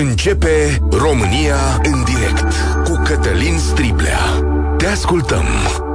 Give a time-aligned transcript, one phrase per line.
[0.00, 2.54] Începe România în direct
[2.84, 4.18] cu Cătălin Striblea.
[4.76, 5.44] Te ascultăm.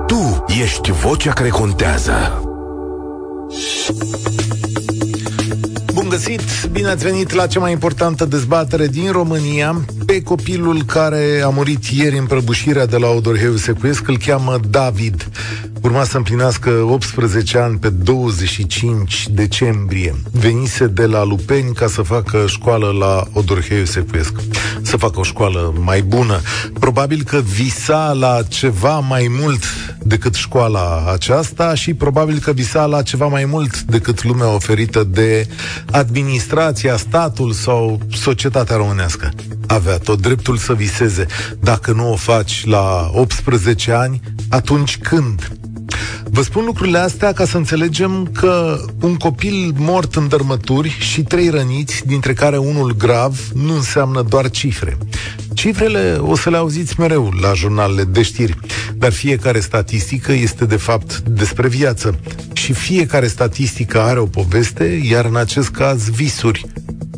[0.08, 2.44] Tu ești vocea care contează.
[5.94, 6.42] Bun găsit!
[6.72, 9.86] Bine ați venit la cea mai importantă dezbatere din România.
[10.06, 15.30] Pe copilul care a murit ieri în prăbușirea de la Odorheu Secuiesc îl cheamă David
[15.84, 20.16] urma să împlinească 18 ani pe 25 decembrie.
[20.32, 24.34] Venise de la Lupeni ca să facă școală la Odorheiu Secuiesc.
[24.82, 26.42] Să facă o școală mai bună.
[26.80, 29.64] Probabil că visa la ceva mai mult
[30.04, 35.48] decât școala aceasta și probabil că visa la ceva mai mult decât lumea oferită de
[35.92, 39.32] administrația, statul sau societatea românească.
[39.68, 41.26] Avea tot dreptul să viseze.
[41.60, 45.52] Dacă nu o faci la 18 ani, atunci când?
[46.36, 51.50] Vă spun lucrurile astea ca să înțelegem că un copil mort în dărmături și trei
[51.50, 54.98] răniți, dintre care unul grav, nu înseamnă doar cifre.
[55.54, 58.58] Cifrele o să le auziți mereu la jurnalele de știri,
[58.94, 62.20] dar fiecare statistică este de fapt despre viață
[62.54, 66.66] și fiecare statistică are o poveste, iar în acest caz visuri,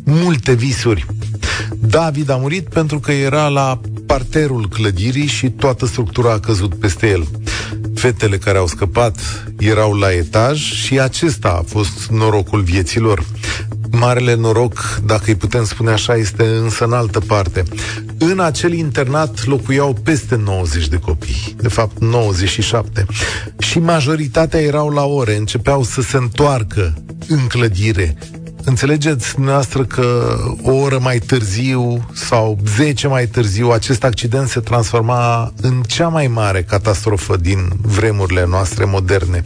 [0.04, 1.06] multe visuri.
[1.80, 7.08] David a murit pentru că era la parterul clădirii și toată structura a căzut peste
[7.08, 7.26] el.
[7.96, 9.18] Fetele care au scăpat
[9.58, 13.24] erau la etaj și acesta a fost norocul vieților.
[13.90, 17.62] Marele noroc, dacă îi putem spune așa, este însă în altă parte.
[18.18, 23.06] În acel internat locuiau peste 90 de copii, de fapt 97,
[23.58, 26.94] și majoritatea erau la ore, începeau să se întoarcă
[27.28, 28.16] în clădire,
[28.68, 35.52] Înțelegeți dumneavoastră că o oră mai târziu sau 10 mai târziu acest accident se transforma
[35.60, 39.42] în cea mai mare catastrofă din vremurile noastre moderne.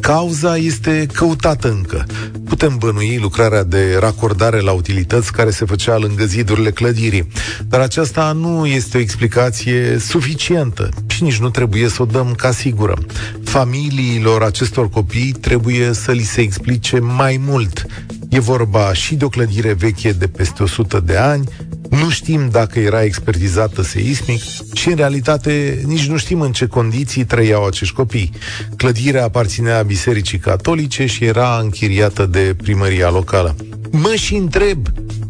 [0.00, 2.04] Cauza este căutată încă.
[2.44, 7.28] Putem bănui lucrarea de racordare la utilități care se făcea lângă zidurile clădirii,
[7.68, 12.50] dar aceasta nu este o explicație suficientă și nici nu trebuie să o dăm ca
[12.50, 12.98] sigură.
[13.44, 17.86] Familiilor acestor copii trebuie să li se explice mai mult
[18.34, 21.48] E vorba și de o clădire veche de peste 100 de ani,
[21.90, 27.24] nu știm dacă era expertizată seismic și, în realitate, nici nu știm în ce condiții
[27.24, 28.30] trăiau acești copii.
[28.76, 33.56] Clădirea aparținea Bisericii Catolice și era închiriată de primăria locală.
[33.90, 34.88] Mă și întreb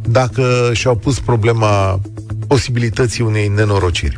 [0.09, 2.01] dacă și-au pus problema
[2.47, 4.17] posibilității unei nenorociri.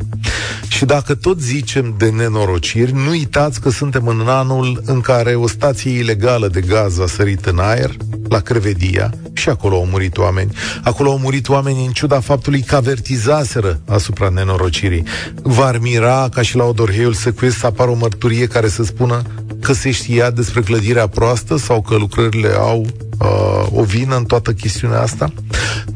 [0.77, 5.47] Și dacă tot zicem de nenorociri, nu uitați că suntem în anul în care o
[5.47, 7.91] stație ilegală de gaz a sărit în aer,
[8.29, 10.51] la Crevedia, și acolo au murit oameni.
[10.83, 15.03] Acolo au murit oameni în ciuda faptului că avertizaseră asupra nenorocirii.
[15.41, 19.21] V-ar mira ca și la Odorheiul Secuiesc să apară o mărturie care să spună
[19.61, 22.85] că se știa despre clădirea proastă sau că lucrările au
[23.19, 25.33] uh, o vină în toată chestiunea asta.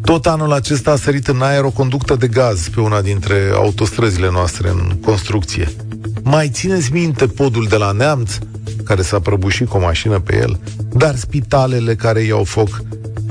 [0.03, 4.29] Tot anul acesta a sărit în aer o conductă de gaz pe una dintre autostrăzile
[4.31, 5.71] noastre în construcție.
[6.23, 8.37] Mai țineți minte podul de la Neamț,
[8.83, 10.59] care s-a prăbușit cu o mașină pe el,
[10.89, 12.81] dar spitalele care iau foc,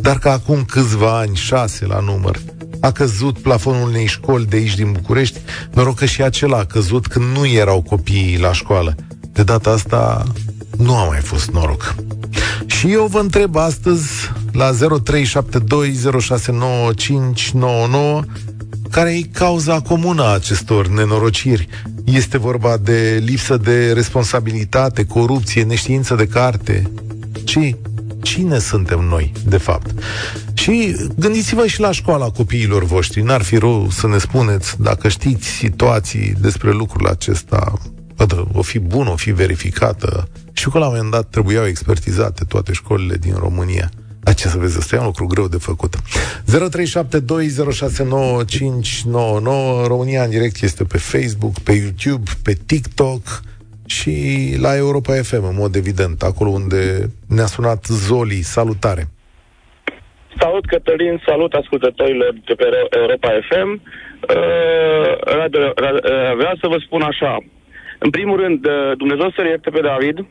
[0.01, 2.41] dar că acum câțiva ani, șase la număr,
[2.81, 5.39] a căzut plafonul unei școli de aici din București,
[5.73, 8.95] noroc că și acela a căzut când nu erau copiii la școală.
[9.33, 10.25] De data asta
[10.77, 11.95] nu a mai fost noroc.
[12.81, 14.09] Și eu vă întreb astăzi
[14.53, 14.77] la 0372069599
[18.91, 21.69] care e cauza comună a acestor nenorociri.
[22.05, 26.91] Este vorba de lipsă de responsabilitate, corupție, neștiință de carte.
[27.45, 27.75] Ci
[28.23, 29.91] cine suntem noi, de fapt?
[30.55, 33.23] Și gândiți-vă și la școala copiilor voștri.
[33.23, 37.73] N-ar fi rău să ne spuneți dacă știți situații despre lucrul acesta.
[38.53, 40.29] O fi bun, o fi verificată.
[40.61, 43.89] Și că la un moment dat trebuiau expertizate toate școlile din România.
[44.25, 45.95] A, ce să vezi, ăsta e un lucru greu de făcut.
[45.97, 46.01] 0372069599
[49.87, 53.23] România în direct este pe Facebook, pe YouTube, pe TikTok
[53.87, 54.15] și
[54.61, 58.43] la Europa FM, în mod evident, acolo unde ne-a sunat Zoli.
[58.43, 59.05] Salutare!
[60.39, 63.69] Salut, Cătălin, salut ascultătorilor de pe Europa FM.
[63.73, 63.83] Uh,
[66.37, 67.45] vreau să vă spun așa.
[67.99, 70.27] În primul rând, uh, Dumnezeu să ierte pe David,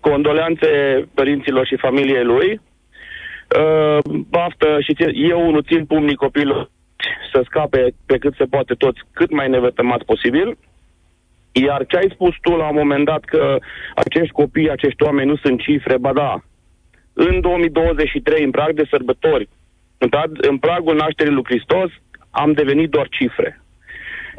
[0.00, 0.68] condoleanțe
[1.14, 2.60] părinților și familiei lui.
[3.58, 3.98] Uh,
[4.28, 6.70] baftă și țin, eu unul țin pumnii copilul
[7.32, 10.58] să scape pe cât se poate toți, cât mai nevătămat posibil.
[11.52, 13.58] Iar ce ai spus tu la un moment dat că
[13.94, 16.42] acești copii, acești oameni nu sunt cifre, ba da.
[17.12, 19.48] În 2023, în prag de sărbători,
[19.98, 21.90] în, prag, în pragul nașterii lui Hristos,
[22.30, 23.62] am devenit doar cifre.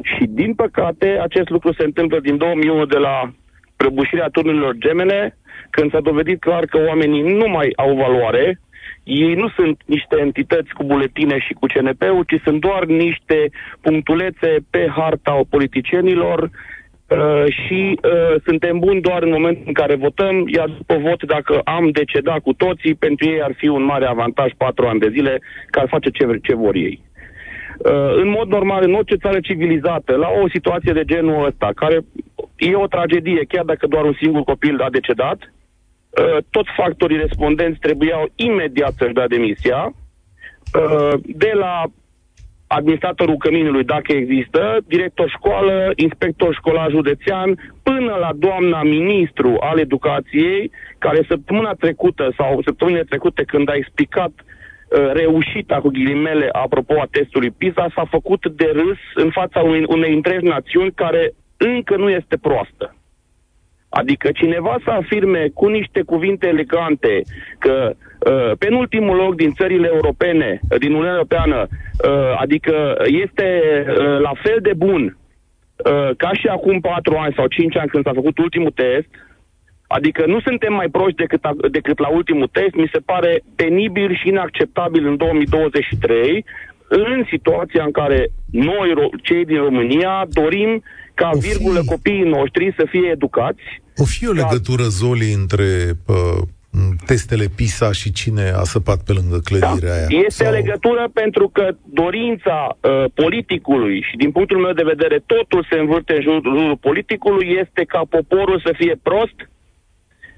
[0.02, 3.32] Și din păcate, acest lucru se întâmplă din 2001 de la
[3.76, 5.36] prăbușirea turnurilor gemene,
[5.70, 8.60] când s-a dovedit clar că oamenii nu mai au valoare
[9.04, 14.56] ei nu sunt niște entități cu buletine și cu CNP-ul, ci sunt doar niște punctulețe
[14.70, 20.68] pe harta politicienilor uh, și uh, suntem buni doar în momentul în care votăm, iar
[20.68, 24.86] după vot, dacă am decedat cu toții, pentru ei ar fi un mare avantaj patru
[24.86, 25.40] ani de zile,
[25.70, 27.00] că ar face ce, ce vor ei.
[27.78, 32.00] Uh, în mod normal, în orice țară civilizată, la o situație de genul ăsta, care
[32.60, 37.78] e o tragedie, chiar dacă doar un singur copil a decedat, uh, toți factorii respondenți
[37.78, 41.84] trebuiau imediat să-și dea demisia, uh, de la
[42.66, 50.70] administratorul căminului, dacă există, director școală, inspector școlar județean, până la doamna ministru al educației,
[50.98, 54.44] care săptămâna trecută sau săptămâna trecute când a explicat uh,
[54.90, 59.84] Uh, reușita, cu ghilimele, apropo a testului PISA, s-a făcut de râs în fața unei,
[59.88, 62.94] unei întregi națiuni care încă nu este proastă.
[63.88, 67.22] Adică cineva să afirme cu niște cuvinte elegante
[67.58, 74.18] că uh, penultimul loc din țările europene, uh, din Uniunea Europeană, uh, adică este uh,
[74.20, 78.12] la fel de bun uh, ca și acum patru ani sau cinci ani când s-a
[78.14, 79.08] făcut ultimul test,
[79.96, 84.16] Adică nu suntem mai proști decât, a, decât la ultimul test, mi se pare penibil
[84.16, 86.44] și inacceptabil în 2023,
[86.88, 90.82] în situația în care noi, cei din România, dorim
[91.20, 91.48] ca, o fi...
[91.48, 93.62] virgulă, copiii noștri să fie educați.
[93.96, 94.88] O fi o legătură, ca...
[94.88, 95.68] Zoli, între
[96.06, 96.40] uh,
[97.06, 99.96] testele PISA și cine a săpat pe lângă clădirea da.
[99.96, 100.06] aia?
[100.26, 100.52] Este sau...
[100.52, 101.64] legătură pentru că
[102.02, 106.76] dorința uh, politicului și din punctul meu de vedere totul se învârte în jurul, jurul
[106.76, 109.38] politicului este ca poporul să fie prost,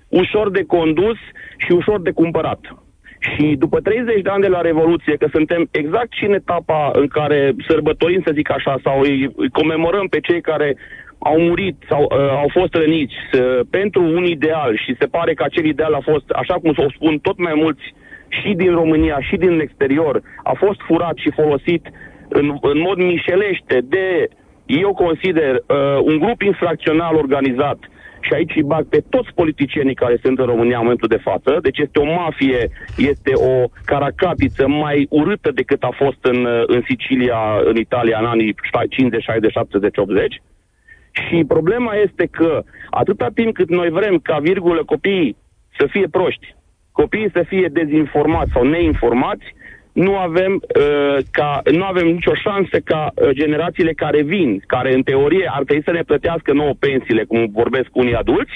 [0.08, 1.18] ușor de condus
[1.56, 2.60] și ușor de cumpărat.
[3.30, 7.06] Și după 30 de ani de la Revoluție, că suntem exact și în etapa în
[7.06, 10.76] care sărbătorim, să zic așa, sau îi, îi comemorăm pe cei care
[11.18, 15.42] au murit sau uh, au fost răniți uh, pentru un ideal și se pare că
[15.42, 17.94] acel ideal a fost, așa cum o spun tot mai mulți
[18.28, 21.86] și din România și din exterior, a fost furat și folosit
[22.28, 24.28] în, în mod mișelește de,
[24.66, 27.78] eu consider, uh, un grup infracțional organizat
[28.24, 31.58] și aici îi bag pe toți politicienii care sunt în România în momentul de față.
[31.62, 37.40] Deci este o mafie, este o caracatiță mai urâtă decât a fost în, în Sicilia,
[37.64, 38.54] în Italia, în anii
[38.88, 40.42] 50, 60, 70, 80.
[41.12, 45.36] Și problema este că atâta timp cât noi vrem ca virgulă copiii
[45.78, 46.54] să fie proști,
[46.92, 49.44] copiii să fie dezinformați sau neinformați,
[49.92, 55.02] nu avem, uh, ca, nu avem nicio șansă ca uh, generațiile care vin, care în
[55.02, 58.52] teorie ar trebui să ne plătească nouă pensiile, cum vorbesc unii adulți,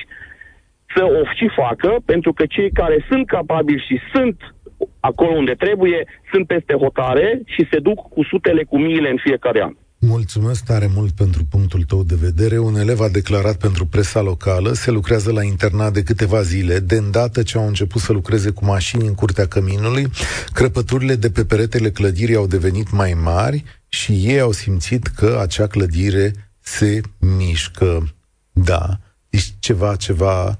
[0.94, 4.54] să o și facă, pentru că cei care sunt capabili și sunt
[5.00, 9.62] acolo unde trebuie, sunt peste hotare și se duc cu sutele, cu miile în fiecare
[9.62, 9.72] an.
[9.98, 12.58] Mulțumesc tare mult pentru punctul tău de vedere.
[12.58, 16.96] Un elev a declarat pentru presa locală, se lucrează la internat de câteva zile, de
[16.96, 20.10] îndată ce au început să lucreze cu mașini în curtea căminului,
[20.52, 25.66] crăpăturile de pe peretele clădirii au devenit mai mari și ei au simțit că acea
[25.66, 28.14] clădire se mișcă.
[28.52, 28.98] Da,
[29.28, 30.58] deci ceva, ceva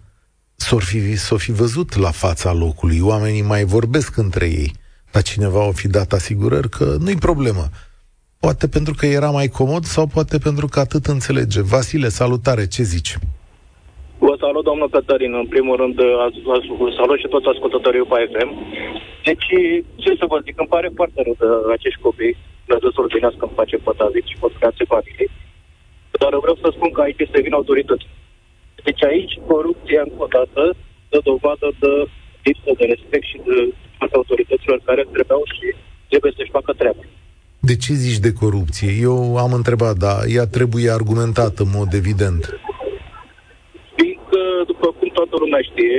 [0.55, 3.01] s-or fi, s-o fi văzut la fața locului.
[3.01, 4.75] Oamenii mai vorbesc între ei.
[5.11, 7.71] Dar cineva o fi dat asigurări că nu-i problemă
[8.47, 11.61] Poate pentru că era mai comod sau poate pentru că atât înțelege.
[11.75, 13.13] Vasile, salutare, ce zici?
[14.27, 15.33] Vă salut, domnul Cătărin.
[15.43, 15.97] În primul rând,
[16.99, 18.51] salut și toți ascultătorii UPA FM.
[19.27, 19.49] Deci,
[20.03, 23.55] ce să vă zic, îmi pare foarte rău de acești copii, Dumnezeu să ordinească în
[23.61, 25.31] face pătavici și pătrați familii.
[26.23, 28.07] Dar vreau să spun că aici este vin autorități.
[28.87, 30.63] Deci aici corupția încă o dată
[31.13, 31.93] dă dovadă de
[32.47, 33.57] lipsă de respect și de
[34.21, 35.67] autorităților care trebuiau și
[36.11, 37.05] trebuie să-și facă treaba.
[37.71, 38.91] De ce zici de corupție?
[39.09, 42.43] Eu am întrebat, dar ea trebuie argumentată în mod evident.
[43.97, 45.99] Fiindcă, după cum toată lumea știe,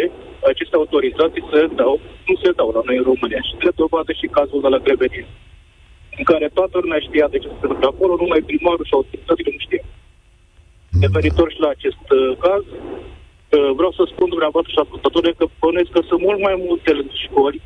[0.51, 1.93] aceste autorizații se dau,
[2.27, 3.41] nu se dau la noi în România.
[3.47, 5.27] Și de dovadă și cazul de la Grevenin,
[6.17, 9.61] în care toată lumea știa de ce se întâmplă acolo, numai primarul și autoritățile nu
[9.67, 9.85] știa.
[10.91, 11.01] Mm.
[11.05, 15.91] Referitor și la acest uh, caz, uh, vreau să spun dumneavoastră și ascultătorii că bănuiesc
[15.95, 16.89] că sunt mult mai multe
[17.25, 17.59] școli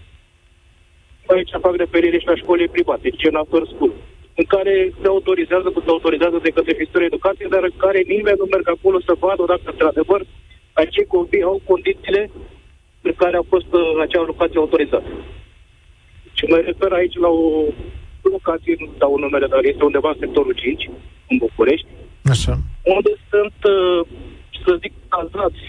[1.34, 3.92] aici fac referire și la școlile private, gen after school,
[4.36, 8.48] în care se autorizează, se autorizează de către Ministerul Educației, dar în care nimeni nu
[8.54, 10.22] merg acolo să vadă dacă, într-adevăr,
[10.74, 12.22] acei copii au condițiile
[13.02, 15.10] în care a fost uh, acea locație autorizată.
[16.38, 17.46] Și mă refer aici la o
[18.22, 20.90] locație, nu dau numele, dar este undeva în sectorul 5,
[21.30, 21.88] în București,
[22.34, 22.54] Așa.
[22.96, 24.02] unde sunt, uh,
[24.64, 25.64] să zic, cazați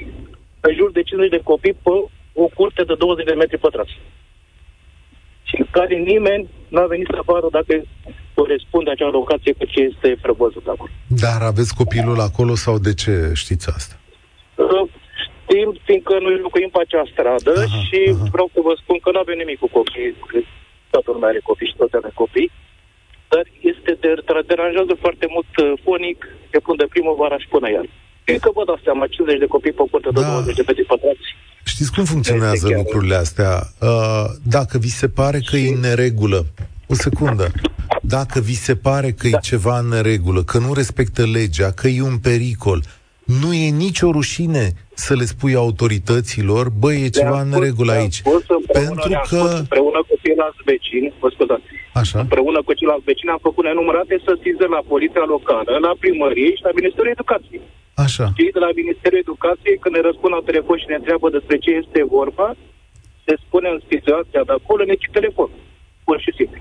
[0.60, 1.90] în jur de 50 de copii pe
[2.32, 3.94] o curte de 20 de metri pătrați
[5.52, 7.82] și în care nimeni n-a venit să vadă dacă
[8.34, 10.90] corespunde acea locație cu ce este prevăzut acolo.
[11.06, 13.94] Dar aveți copilul acolo sau de ce știți asta?
[14.54, 14.88] Uh,
[15.52, 18.24] locuim, fiindcă noi locuim pe acea stradă aha, și aha.
[18.34, 20.38] vreau să vă spun că nu avem nimic cu copii, că
[20.90, 22.50] toată lumea are copii și toți avem copii,
[23.32, 24.10] dar este de,
[24.52, 26.18] deranjează foarte mult uh, fonic,
[26.52, 27.86] de până de primăvara și până iar.
[28.24, 30.30] Cred că vă dați seama, 50 de copii pe curte de da.
[30.30, 31.28] 20 de metri pătrați.
[31.64, 33.52] Știți cum funcționează lucrurile astea?
[33.80, 35.66] Uh, dacă vi se pare că și...
[35.66, 36.46] e în neregulă,
[36.88, 37.46] o secundă.
[38.02, 39.36] Dacă vi se pare că da.
[39.36, 42.80] e ceva în neregulă, că nu respectă legea, că e un pericol,
[43.40, 44.64] nu e nicio rușine
[44.94, 48.22] să le spui autorităților, băi, e ceva în regulă aici.
[48.72, 49.40] Pentru că...
[49.64, 51.68] Împreună cu ceilalți vecini, vă scuzați,
[52.00, 52.18] Așa.
[52.18, 56.72] împreună cu ceilalți vecini am făcut nenumărate sesizări la poliția locală, la primărie și la
[56.78, 57.62] Ministerul Educației.
[57.94, 58.32] Așa.
[58.36, 61.70] Cei de la Ministerul Educației, când ne răspund la telefon și ne întreabă despre ce
[61.70, 62.48] este vorba,
[63.26, 65.50] se spune în situația de acolo, ne telefon.
[66.04, 66.60] Pur și simplu.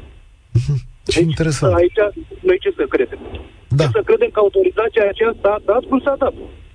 [1.12, 1.74] Ce deci, interesant.
[1.76, 2.02] Aici,
[2.48, 3.20] noi ce să credem?
[3.68, 3.84] Da.
[3.84, 6.34] Ce să credem că autorizația aceasta a dat cum s-a dat.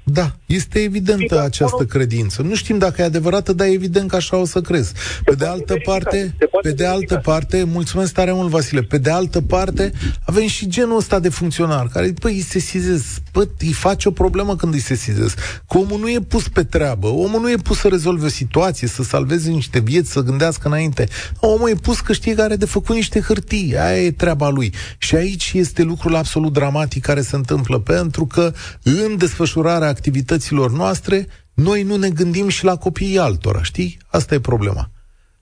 [0.08, 2.42] Da, este evidentă această credință.
[2.42, 4.92] Nu știm dacă e adevărată, dar e evident că așa o să crezi.
[5.24, 9.40] Pe de altă parte, pe de altă parte, mulțumesc tare mult, Vasile, pe de altă
[9.40, 9.92] parte,
[10.24, 14.56] avem și genul ăsta de funcționar, care, păi, îi sesizez, păi, îi face o problemă
[14.56, 15.34] când îi sesizez.
[15.68, 18.88] Că omul nu e pus pe treabă, omul nu e pus să rezolve o situație,
[18.88, 21.08] să salveze niște vieți, să gândească înainte.
[21.40, 24.72] Omul e pus că știe că are de făcut niște hârtii, aia e treaba lui.
[24.98, 31.26] Și aici este lucrul absolut dramatic care se întâmplă, pentru că în desfășurarea activităților noastre,
[31.54, 33.98] noi nu ne gândim și la copiii altora, știi?
[34.06, 34.90] Asta e problema.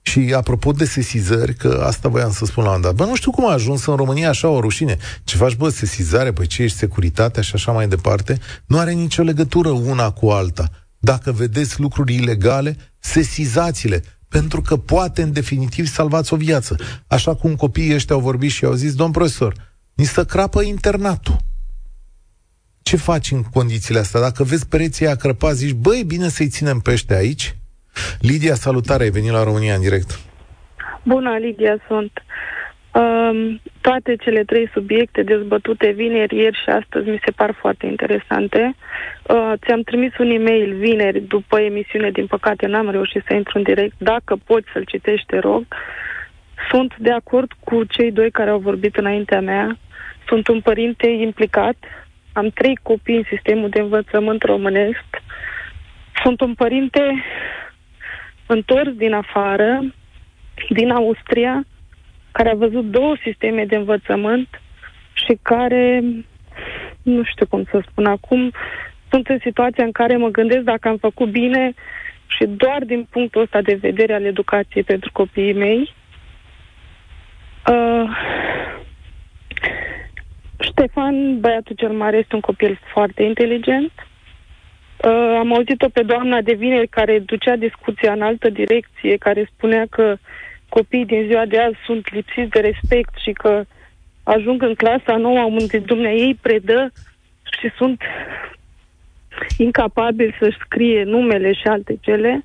[0.01, 3.31] Și apropo de sesizări, că asta voiam să spun la un dat, bă, nu știu
[3.31, 4.97] cum a ajuns în România așa o rușine.
[5.23, 9.23] Ce faci, bă, sesizare, păi ce ești securitate și așa mai departe, nu are nicio
[9.23, 10.69] legătură una cu alta.
[10.99, 16.75] Dacă vedeți lucruri ilegale, sesizați-le, pentru că poate în definitiv salvați o viață.
[17.07, 19.53] Așa cum copiii ăștia au vorbit și au zis, domn profesor,
[19.93, 21.37] ni să crapă internatul.
[22.89, 24.19] Ce faci în condițiile astea?
[24.19, 27.55] Dacă vezi pereții aia crăpați, zici, băi, bine să-i ținem pe ăștia aici?
[28.19, 30.19] Lidia, salutare, ai venit la România în direct.
[31.03, 32.11] Bună, Lidia, sunt.
[33.01, 38.75] Um, toate cele trei subiecte dezbătute vineri, ieri și astăzi mi se par foarte interesante.
[38.75, 43.63] Uh, ți-am trimis un e-mail vineri după emisiune, din păcate n-am reușit să intru în
[43.63, 43.95] direct.
[43.97, 45.65] Dacă poți să-l citești, te rog.
[46.69, 49.77] Sunt de acord cu cei doi care au vorbit înaintea mea.
[50.27, 51.77] Sunt un părinte implicat
[52.35, 55.05] am trei copii în sistemul de învățământ românesc.
[56.23, 57.23] Sunt un părinte
[58.45, 59.93] întors din afară,
[60.69, 61.65] din Austria,
[62.31, 64.61] care a văzut două sisteme de învățământ
[65.13, 66.03] și care,
[67.03, 68.51] nu știu cum să spun acum,
[69.09, 71.73] sunt în situația în care mă gândesc dacă am făcut bine
[72.27, 75.93] și doar din punctul ăsta de vedere al educației pentru copiii mei.
[77.71, 78.09] Uh,
[80.77, 83.91] Ștefan, băiatul cel mare, este un copil foarte inteligent.
[83.95, 89.85] Uh, am auzit-o pe doamna de vineri care ducea discuția în altă direcție, care spunea
[89.89, 90.17] că
[90.69, 93.63] copiii din ziua de azi sunt lipsiți de respect și că
[94.23, 96.91] ajung în clasa nouă unde ei predă
[97.59, 98.01] și sunt
[99.57, 102.41] incapabili să-și scrie numele și alte cele.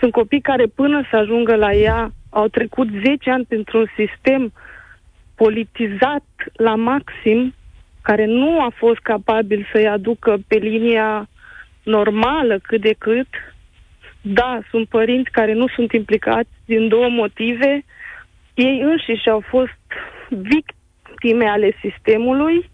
[0.00, 4.52] Sunt copii care până să ajungă la ea au trecut 10 ani printr-un sistem
[5.34, 7.54] politizat la maxim
[8.02, 11.28] care nu a fost capabil să-i aducă pe linia
[11.82, 13.28] normală cât de cât.
[14.20, 17.84] Da, sunt părinți care nu sunt implicați din două motive.
[18.54, 19.80] Ei înșiși au fost
[20.28, 22.70] victime ale sistemului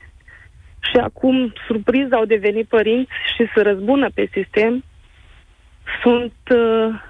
[0.81, 4.85] și acum, surpriz, au devenit părinți și să răzbună pe sistem.
[6.03, 7.01] Sunt uh,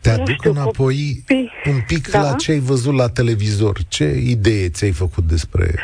[0.00, 1.50] te aduc știu, înapoi copii.
[1.66, 2.20] un pic da?
[2.20, 3.76] la ce ai văzut la televizor.
[3.88, 5.74] Ce idee ți-ai făcut despre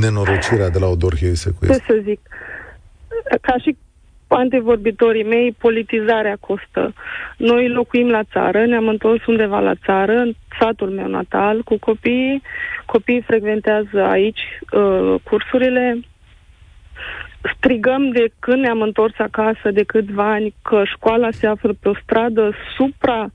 [0.00, 1.66] nenorocirea de la Odor Hioescu?
[1.66, 2.20] Ce să zic?
[3.40, 3.76] Ca și
[4.26, 6.92] antevorbitorii mei, politizarea costă.
[7.36, 12.42] Noi locuim la țară, ne-am întors undeva la țară, în satul meu natal, cu copiii.
[12.86, 16.00] Copiii frecventează aici uh, cursurile.
[17.56, 21.94] Strigăm de când ne-am întors acasă de câțiva ani că școala se află pe o
[22.02, 23.32] stradă supra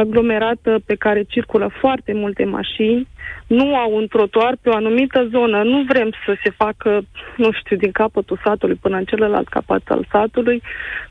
[0.00, 3.08] aglomerată pe care circulă foarte multe mașini,
[3.46, 5.62] nu au un trotuar pe o anumită zonă.
[5.62, 7.02] Nu vrem să se facă,
[7.36, 10.62] nu știu, din capătul satului până în celălalt capăt al satului.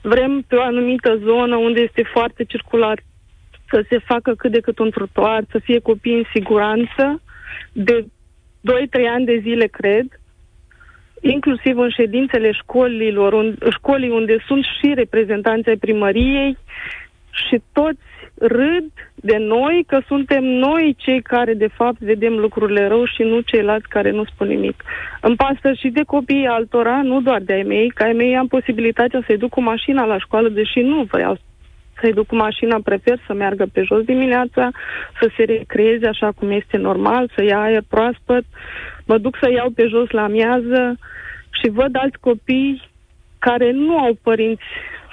[0.02, 2.98] Vrem pe o anumită zonă unde este foarte circulat
[3.70, 7.22] să se facă cât de cât un trotuar, să fie copii în siguranță.
[7.72, 8.06] De 2-3
[9.16, 10.06] ani de zile, cred,
[11.22, 16.58] inclusiv în ședințele școlilor, un, școlii unde sunt și reprezentanții primăriei
[17.32, 18.02] și toți
[18.38, 23.40] râd de noi că suntem noi cei care de fapt vedem lucrurile rău și nu
[23.40, 24.84] ceilalți care nu spun nimic.
[25.22, 28.48] Îmi pasă și de copiii altora, nu doar de ai mei, că ai mei am
[28.48, 31.38] posibilitatea să-i duc cu mașina la școală, deși nu vreau
[32.00, 34.72] să-i duc cu mașina, prefer să meargă pe jos dimineața,
[35.20, 38.44] să se recreeze așa cum este normal, să ia aer proaspăt,
[39.06, 40.98] mă duc să iau pe jos la amiază
[41.62, 42.82] și văd alți copii
[43.40, 44.64] care nu au părinți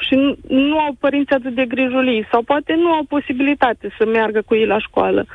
[0.00, 4.42] și nu, nu au părinți atât de grijuliți sau poate nu au posibilitate să meargă
[4.46, 5.26] cu ei la școală.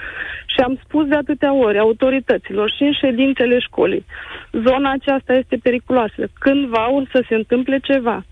[0.46, 4.06] Și am spus de atâtea ori autorităților și în ședințele școlii,
[4.52, 6.28] zona aceasta este periculoasă.
[6.40, 8.26] Cândva o să se întâmple ceva.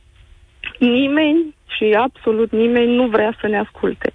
[0.79, 4.13] Nimeni și absolut nimeni nu vrea să ne asculte.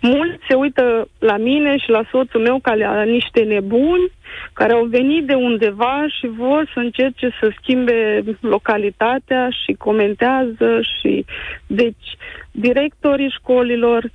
[0.00, 4.10] Mulți se uită la mine și la soțul meu ca la niște nebuni
[4.52, 11.24] care au venit de undeva și vor să încerce să schimbe localitatea și comentează și
[11.66, 12.16] deci
[12.50, 14.10] directorii școlilor,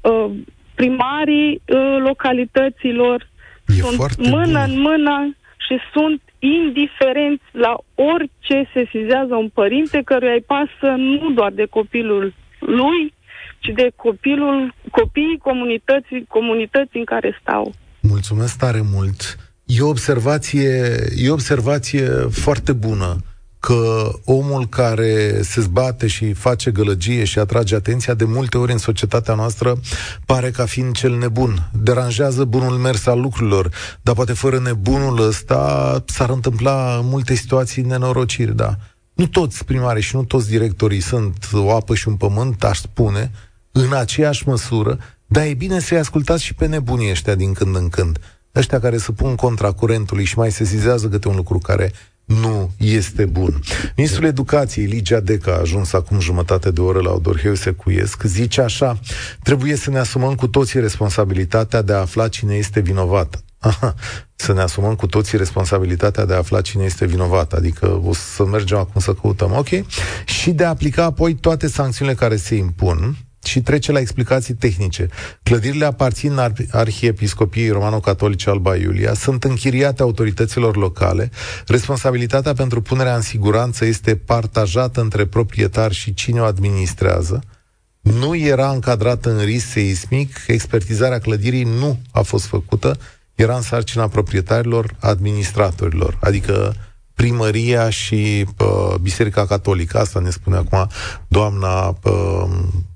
[0.00, 0.30] uh,
[0.74, 3.28] primarii uh, localităților
[3.66, 4.70] E sunt mână bun.
[4.70, 5.36] în mână
[5.68, 12.34] și sunt indiferenți la orice sesizează un părinte căruia îi pasă nu doar de copilul
[12.58, 13.14] lui,
[13.58, 17.72] ci de copilul, copiii comunității, comunității în care stau.
[18.00, 19.36] Mulțumesc tare mult.
[19.72, 23.16] E o observație, e o observație foarte bună
[23.60, 28.78] că omul care se zbate și face gălăgie și atrage atenția, de multe ori în
[28.78, 29.80] societatea noastră
[30.26, 31.70] pare ca fiind cel nebun.
[31.72, 33.70] Deranjează bunul mers al lucrurilor,
[34.02, 38.76] dar poate fără nebunul ăsta s-ar întâmpla în multe situații nenorociri, da.
[39.12, 43.30] Nu toți primarii și nu toți directorii sunt o apă și un pământ, aș spune,
[43.72, 47.88] în aceeași măsură, dar e bine să-i ascultați și pe nebunii ăștia din când în
[47.88, 48.18] când.
[48.54, 51.92] Ăștia care se pun contra curentului și mai sesizează câte un lucru care
[52.24, 53.60] nu este bun.
[53.96, 58.98] Ministrul Educației, Ligia Deca, a ajuns acum jumătate de oră la Odorheu Secuiesc, zice așa,
[59.42, 63.44] trebuie să ne asumăm cu toții responsabilitatea de a afla cine este vinovat.
[63.58, 63.94] Aha,
[64.34, 68.44] să ne asumăm cu toții responsabilitatea de a afla cine este vinovat, adică o să
[68.44, 69.68] mergem acum să căutăm, ok?
[70.24, 75.08] Și de a aplica apoi toate sancțiunile care se impun, și trece la explicații tehnice.
[75.42, 81.30] Clădirile aparțin ar- Arhiepiscopiei Romano-Catolice Alba Iulia, sunt închiriate autorităților locale,
[81.66, 87.42] responsabilitatea pentru punerea în siguranță este partajată între proprietari și cine o administrează,
[88.00, 92.98] nu era încadrată în risc seismic, expertizarea clădirii nu a fost făcută,
[93.34, 96.74] era în sarcina proprietarilor, administratorilor, adică
[97.14, 99.98] primăria și uh, Biserica Catolică.
[99.98, 100.88] Asta ne spune acum
[101.28, 102.48] doamna uh,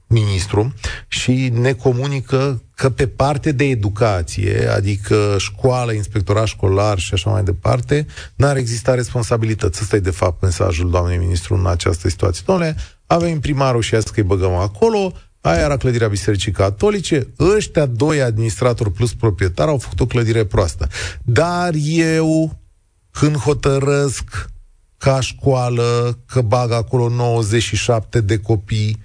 [0.07, 0.75] ministru
[1.09, 7.43] și ne comunică că pe parte de educație, adică școală, inspectorat școlar și așa mai
[7.43, 9.79] departe, n-ar exista responsabilități.
[9.83, 12.43] Ăsta e de fapt mesajul doamnei ministru în această situație.
[12.47, 18.23] Domnule, avem primarul și că îi băgăm acolo, aia era clădirea Bisericii Catolice, ăștia doi
[18.23, 20.88] administratori plus proprietari au făcut o clădire proastă.
[21.23, 22.61] Dar eu,
[23.11, 24.49] când hotărăsc
[24.99, 29.03] ca școală că bag acolo 97 de copii,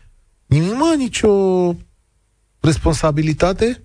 [0.50, 1.32] Nimic, mă, nicio
[2.60, 3.84] responsabilitate?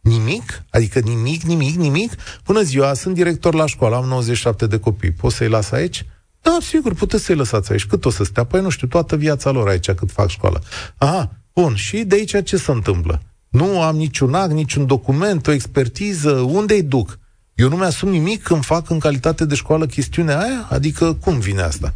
[0.00, 0.64] Nimic?
[0.70, 2.12] Adică nimic, nimic, nimic?
[2.44, 5.10] Bună ziua, sunt director la școală, am 97 de copii.
[5.10, 6.06] Poți să-i las aici?
[6.42, 7.86] Da, sigur, puteți să-i lăsați aici.
[7.86, 8.44] Cât o să stea?
[8.44, 10.62] Păi nu știu, toată viața lor aici cât fac școală.
[10.96, 11.74] Aha, bun.
[11.74, 13.22] Și de aici ce se întâmplă?
[13.48, 17.18] Nu am niciun act, niciun document, o expertiză, unde-i duc?
[17.54, 20.66] Eu nu mi-asum nimic când fac în calitate de școală chestiunea aia?
[20.70, 21.94] Adică cum vine asta?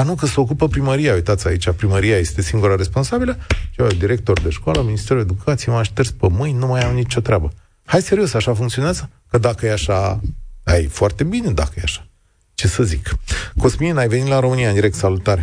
[0.00, 1.14] A, nu, că se ocupă primăria.
[1.14, 3.36] Uitați aici, primăria este singura responsabilă.
[3.78, 7.48] Eu, director de școală, Ministerul Educației, m-a șters pe mâini, nu mai am nicio treabă.
[7.86, 9.10] Hai serios, așa funcționează?
[9.30, 10.20] Că dacă e așa,
[10.64, 12.02] ai foarte bine dacă e așa.
[12.54, 13.08] Ce să zic?
[13.58, 15.42] Cosmin, ai venit la România în direct, salutare.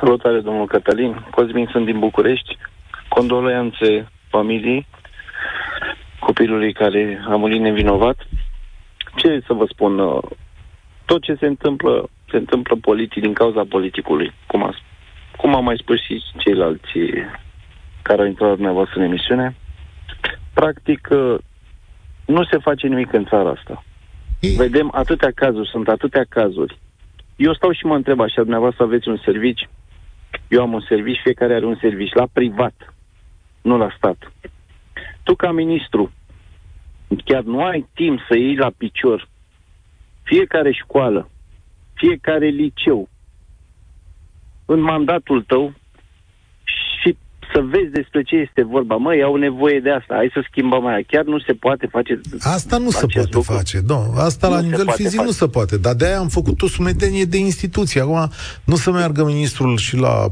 [0.00, 1.26] Salutare, domnul Cătălin.
[1.30, 2.56] Cosmin, sunt din București.
[3.08, 4.86] Condoleanțe familiei
[6.20, 8.16] copilului care a murit nevinovat.
[9.16, 9.96] Ce să vă spun?
[11.04, 14.74] Tot ce se întâmplă se întâmplă politic din cauza politicului, cum a,
[15.36, 16.98] cum a mai spus și ceilalți
[18.02, 19.56] care au intrat dumneavoastră în emisiune.
[20.54, 21.38] Practic, uh,
[22.26, 23.84] nu se face nimic în țara asta.
[24.56, 26.78] Vedem atâtea cazuri, sunt atâtea cazuri.
[27.36, 29.68] Eu stau și mă întreb așa, dumneavoastră aveți un servici,
[30.48, 32.94] eu am un serviciu, fiecare are un serviciu, la privat,
[33.60, 34.32] nu la stat.
[35.22, 36.12] Tu ca ministru,
[37.24, 39.28] chiar nu ai timp să iei la picior
[40.22, 41.28] fiecare școală,
[42.00, 43.08] fiecare liceu
[44.64, 45.72] în mandatul tău
[46.64, 47.16] și
[47.52, 48.96] să vezi despre ce este vorba.
[48.96, 51.00] Măi, au nevoie de asta, hai să schimbăm aia.
[51.06, 53.52] Chiar nu se poate face Asta nu se poate lucru.
[53.52, 54.14] face, nu.
[54.16, 55.24] Asta nu la nivel fizic face.
[55.24, 55.76] nu se poate.
[55.76, 58.00] Dar de-aia am făcut o sumedenie de instituții.
[58.00, 58.30] Acum
[58.64, 60.26] nu să meargă ministrul și la,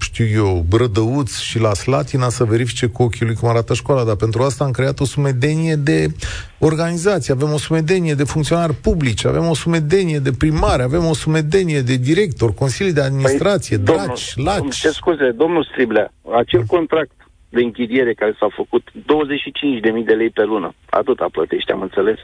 [0.00, 4.16] știu eu, Brădăuț și la Slatina să verifice cu ochii lui cum arată școala, dar
[4.16, 6.14] pentru asta am creat o sumedenie de
[6.60, 11.80] organizații, avem o sumedenie de funcționari publici, avem o sumedenie de primari, avem o sumedenie
[11.80, 14.76] de director, consilii de administrație, păi, draci, domnul, laci.
[14.76, 17.16] Ce scuze, domnul Striblea, acel contract
[17.48, 22.18] de închiriere care s-a făcut, 25.000 de lei pe lună, atâta plătește, am înțeles,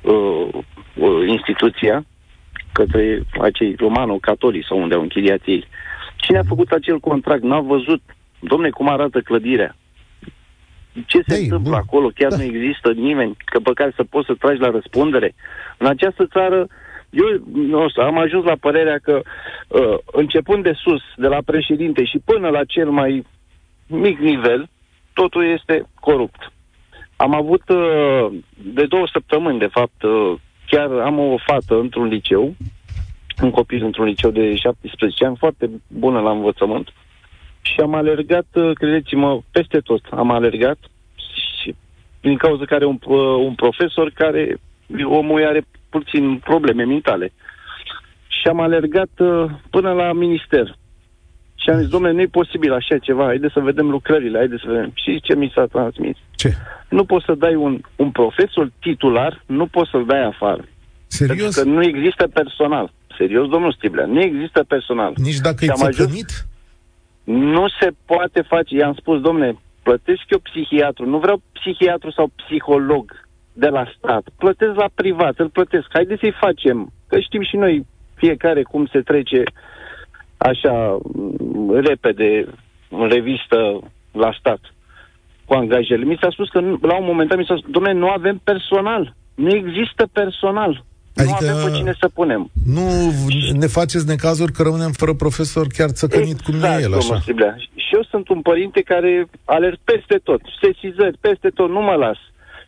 [0.00, 0.48] uh,
[0.94, 2.04] uh, instituția
[2.72, 5.68] către acei romano-catolici sau unde au închiriat ei.
[6.16, 7.42] Cine a făcut acel contract?
[7.42, 8.02] N-a văzut,
[8.40, 9.76] domne, cum arată clădirea
[11.06, 11.78] ce se Ei, întâmplă bun.
[11.86, 12.36] acolo, chiar da.
[12.36, 15.34] nu există nimeni că pe care să poți să tragi la răspundere.
[15.76, 16.66] În această țară,
[17.10, 19.20] eu nu știu, am ajuns la părerea că,
[19.68, 23.26] uh, începând de sus, de la președinte și până la cel mai
[23.86, 24.68] mic nivel,
[25.12, 26.52] totul este corupt.
[27.16, 30.34] Am avut uh, de două săptămâni, de fapt, uh,
[30.66, 32.54] chiar am o fată într-un liceu,
[33.42, 36.88] un copil într-un liceu de 17 ani, foarte bună la învățământ,
[37.62, 40.00] și am alergat, uh, credeți-mă, peste tot.
[40.10, 40.78] Am alergat
[41.60, 41.74] și
[42.20, 44.56] din cauza care un, uh, un profesor care
[45.04, 47.32] omul are puțin probleme mentale.
[48.26, 50.76] Și am alergat uh, până la minister.
[51.54, 54.64] Și am zis, domnule, nu e posibil așa ceva, haide să vedem lucrările, haide să
[54.66, 54.92] vedem.
[54.94, 56.16] Și ce mi s-a transmis?
[56.30, 56.54] Ce?
[56.88, 60.64] Nu poți să dai un, un profesor titular, nu poți să-l dai afară.
[61.06, 61.54] Serios?
[61.54, 62.92] Pentru că nu există personal.
[63.16, 65.12] Serios, domnul Stiblea, nu există personal.
[65.16, 66.46] Nici dacă e țăcănit?
[67.24, 68.74] Nu se poate face.
[68.74, 71.06] I-am spus, domne, plătesc eu psihiatru.
[71.06, 74.24] Nu vreau psihiatru sau psiholog de la stat.
[74.38, 75.86] Plătesc la privat, îl plătesc.
[75.92, 76.92] Haideți să-i facem.
[77.08, 79.42] Că știm și noi fiecare cum se trece
[80.36, 80.98] așa
[81.72, 82.46] repede
[82.88, 83.80] în revistă
[84.12, 84.60] la stat
[85.44, 86.04] cu angajele.
[86.04, 89.14] Mi s-a spus că la un moment dat mi s-a spus, domne, nu avem personal.
[89.34, 90.84] Nu există personal.
[91.16, 92.50] Adică nu avem pe cine să punem.
[92.64, 92.82] Nu
[93.52, 97.18] ne faceți necazuri că rămânem fără profesor chiar țăcănit exact, cum e el, așa.
[97.24, 97.54] Siblea.
[97.74, 102.18] Și eu sunt un părinte care alerg peste tot, sesizări, peste tot, nu mă las.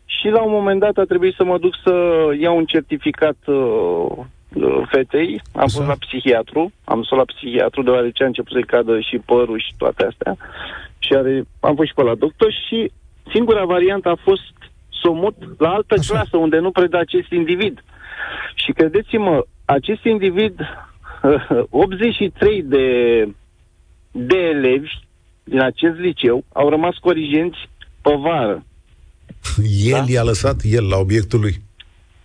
[0.04, 1.92] Și la un moment dat a trebuit să mă duc să
[2.40, 3.54] iau un certificat uh,
[4.54, 9.00] uh fetei, am fost la psihiatru, am fost la psihiatru deoarece a început să-i cadă
[9.00, 10.36] și părul și toate astea.
[10.98, 12.90] Și are, am fost și pe la doctor și
[13.32, 14.42] singura variantă a fost
[15.02, 16.14] să o mut la altă Așa.
[16.14, 17.84] clasă unde nu preda acest individ.
[18.54, 20.60] Și credeți-mă, acest individ,
[21.70, 23.28] 83 de,
[24.10, 24.90] de elevi
[25.44, 27.58] din acest liceu au rămas corigenți
[28.02, 28.64] pe vară.
[29.84, 30.12] El da?
[30.12, 31.54] i-a lăsat, el, la obiectul lui.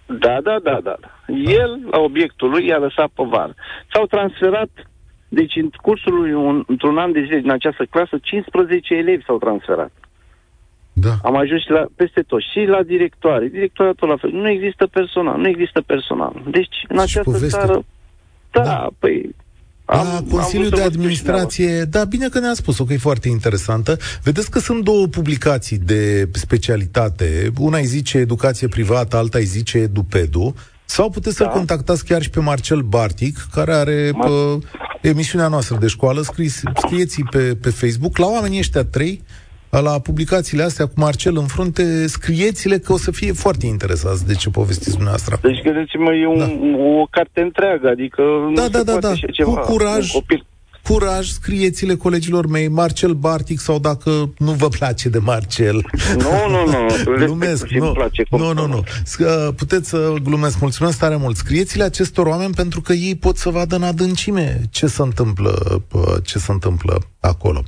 [0.06, 0.96] Da, da, da, da.
[1.34, 3.56] El, la obiectul lui, i-a lăsat pe vară.
[3.94, 4.70] S-au transferat,
[5.28, 9.38] deci în cursul lui, un, într-un an de zile din această clasă, 15 elevi s-au
[9.38, 9.92] transferat.
[11.02, 11.16] Da.
[11.24, 13.48] Am ajuns și la, peste tot, și la directoare.
[13.48, 14.32] Directoratul la fel.
[14.32, 16.34] Nu există personal, nu există personal.
[16.52, 17.58] Deci, în această poveste.
[17.58, 17.86] țară,
[18.52, 18.88] da, da.
[19.00, 19.36] păi,
[19.86, 23.98] am, la Consiliul de Administrație, da, bine că ne-a spus-o, că e foarte interesantă.
[24.24, 27.52] Vedeți că sunt două publicații de specialitate.
[27.60, 30.56] Una îi zice educație privată, alta îi zice edupedu.
[30.86, 31.44] Sau puteți da.
[31.44, 34.58] să-l contactați chiar și pe Marcel Bartic, care are Mar- pă,
[35.02, 36.22] emisiunea noastră de școală.
[36.22, 38.18] Scris, scrieți pe, pe Facebook.
[38.18, 39.24] La oamenii ăștia trei
[39.78, 44.34] la publicațiile astea cu Marcel în frunte, scrieți-le că o să fie foarte interesați de
[44.34, 45.40] ce povestiți dumneavoastră.
[45.42, 46.78] Deci, credeți-mă, e un, da.
[46.84, 48.22] o carte întreagă, adică
[48.56, 49.32] da, nu da, se da, poate da.
[49.32, 49.52] ceva.
[49.52, 50.46] Cu curaj, un copil
[50.90, 55.86] curaj, scrieți-le colegilor mei, Marcel Bartic sau dacă nu vă place de Marcel.
[56.18, 57.16] Nu, nu, nu.
[57.26, 58.84] glumesc, nu, place, nu, nu, nu.
[59.56, 61.36] Puteți să glumesc, mulțumesc tare mult.
[61.36, 65.84] Scrieți-le acestor oameni pentru că ei pot să vadă în adâncime ce se întâmplă,
[66.24, 67.64] ce se întâmplă acolo.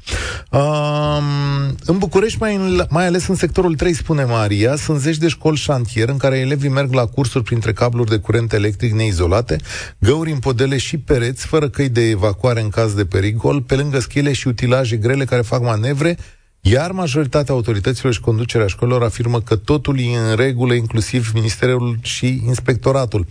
[0.52, 5.58] Um, în București, mai, mai ales în sectorul 3, spune Maria, sunt zeci de școli
[5.58, 9.56] șantier în care elevii merg la cursuri printre cabluri de curent electric neizolate,
[10.00, 14.00] găuri în podele și pereți, fără căi de evacuare în caz de pericol, pe lângă
[14.00, 16.18] schele și utilaje grele care fac manevre,
[16.62, 22.42] iar majoritatea autorităților și conducerea școlilor afirmă că totul e în regulă, inclusiv Ministerul și
[22.46, 23.26] Inspectoratul.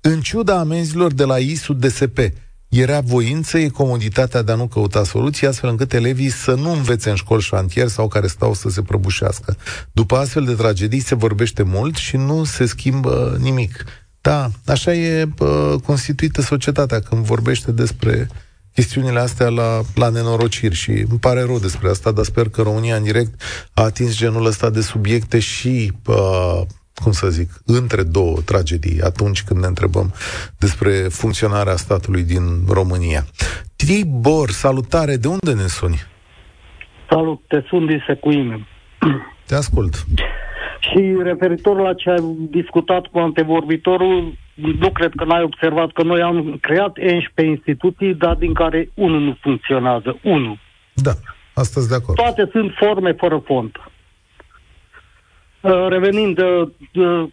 [0.00, 2.18] În ciuda amenzilor de la ISU DSP,
[2.68, 7.10] era voință, e comoditatea de a nu căuta soluții, astfel încât elevii să nu învețe
[7.10, 9.56] în școli șantier sau care stau să se prăbușească.
[9.92, 13.84] După astfel de tragedii se vorbește mult și nu se schimbă nimic.
[14.20, 18.28] Da, așa e uh, constituită societatea când vorbește despre
[18.76, 22.96] chestiunile astea la, la nenorociri și îmi pare rău despre asta, dar sper că România
[22.96, 23.42] în direct
[23.74, 26.60] a atins genul ăsta de subiecte și uh,
[27.02, 30.12] cum să zic, între două tragedii, atunci când ne întrebăm
[30.58, 33.24] despre funcționarea statului din România.
[33.76, 36.00] Tibor, salutare, de unde ne suni?
[37.08, 38.66] Salut, te sunt din Secuime.
[39.46, 40.04] Te ascult.
[40.90, 46.22] Și referitor la ce ai discutat cu antevorbitorul, nu cred că n-ai observat că noi
[46.22, 50.18] am creat 11 instituții, dar din care unul nu funcționează.
[50.22, 50.58] Unul.
[50.94, 51.12] Da,
[51.54, 52.16] asta de acord.
[52.16, 53.70] Toate sunt forme fără fond.
[55.60, 56.38] Uh, revenind,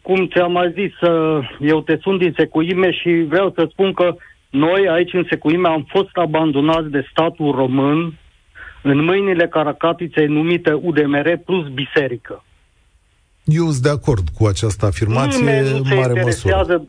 [0.02, 4.16] cum ți-am mai zis, uh, eu te sunt din Secuime și vreau să spun că
[4.50, 8.18] noi aici în Secuime am fost abandonați de statul român
[8.82, 12.44] în mâinile caracatiței numite UDMR plus biserică.
[13.44, 16.88] Eu sunt de acord cu această afirmație în mare măsură.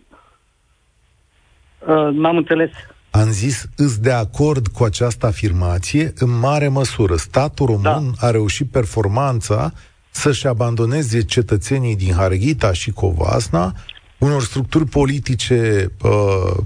[1.78, 2.70] Uh, n-am înțeles.
[3.10, 7.16] Am zis, îs de acord cu această afirmație în mare măsură.
[7.16, 8.26] Statul român da.
[8.26, 9.72] a reușit performanța
[10.10, 13.74] să-și abandoneze cetățenii din Harghita și Covasna
[14.18, 16.56] unor structuri politice uh,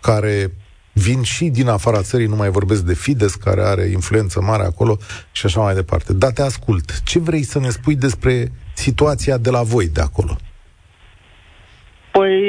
[0.00, 0.52] care
[0.92, 4.98] vin și din afara țării, nu mai vorbesc de Fides, care are influență mare acolo
[5.32, 6.12] și așa mai departe.
[6.12, 7.00] Dar te ascult.
[7.00, 10.36] Ce vrei să ne spui despre situația de la voi de acolo?
[12.12, 12.40] Păi,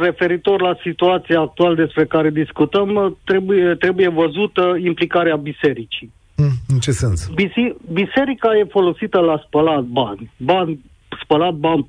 [0.00, 6.12] referitor la situația actuală despre care discutăm, trebuie, trebuie văzută implicarea bisericii.
[6.36, 7.30] Mm, în ce sens?
[7.30, 10.80] Bisi- biserica e folosită la spălat bani, bani
[11.22, 11.88] spălat bani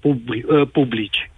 [0.71, 1.31] publici.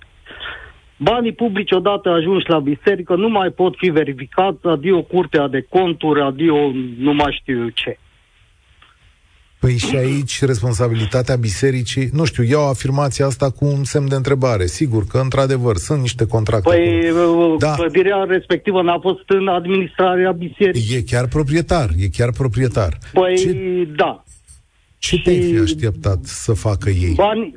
[0.97, 6.21] Banii publici odată ajungi la biserică nu mai pot fi verificați, adio curtea de conturi,
[6.21, 7.97] adio nu mai știu ce.
[9.61, 14.65] Păi și aici responsabilitatea bisericii, nu știu, iau afirmația asta cu un semn de întrebare.
[14.65, 16.69] Sigur că, într-adevăr, sunt niște contracte.
[16.69, 17.55] Păi, acolo.
[17.55, 17.73] da.
[17.73, 20.97] clădirea respectivă n-a fost în administrarea bisericii.
[20.97, 22.97] E chiar proprietar, e chiar proprietar.
[23.13, 24.23] Păi, ce, da.
[24.97, 27.13] Ce și te-ai fi așteptat să facă ei?
[27.15, 27.53] Bani,